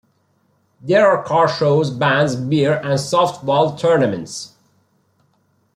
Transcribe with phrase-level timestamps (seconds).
[0.81, 4.55] There are car shows, bands, beer, and softball tournaments.